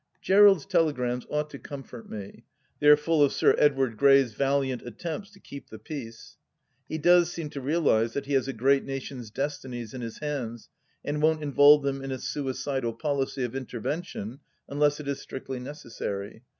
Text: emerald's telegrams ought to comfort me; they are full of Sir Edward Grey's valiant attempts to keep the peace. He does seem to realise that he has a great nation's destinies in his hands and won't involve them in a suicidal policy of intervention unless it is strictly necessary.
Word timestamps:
emerald's 0.27 0.65
telegrams 0.65 1.27
ought 1.29 1.47
to 1.51 1.59
comfort 1.59 2.09
me; 2.09 2.43
they 2.79 2.87
are 2.87 2.97
full 2.97 3.21
of 3.23 3.31
Sir 3.31 3.53
Edward 3.59 3.97
Grey's 3.97 4.33
valiant 4.33 4.81
attempts 4.81 5.29
to 5.29 5.39
keep 5.39 5.69
the 5.69 5.77
peace. 5.77 6.37
He 6.89 6.97
does 6.97 7.31
seem 7.31 7.51
to 7.51 7.61
realise 7.61 8.13
that 8.13 8.25
he 8.25 8.33
has 8.33 8.47
a 8.47 8.53
great 8.53 8.83
nation's 8.83 9.29
destinies 9.29 9.93
in 9.93 10.01
his 10.01 10.17
hands 10.17 10.69
and 11.05 11.21
won't 11.21 11.43
involve 11.43 11.83
them 11.83 12.03
in 12.03 12.09
a 12.11 12.17
suicidal 12.17 12.93
policy 12.93 13.43
of 13.43 13.55
intervention 13.55 14.39
unless 14.67 14.99
it 14.99 15.07
is 15.07 15.21
strictly 15.21 15.59
necessary. 15.59 16.41